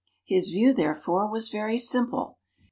[0.25, 2.39] His view, therefore, was very simple.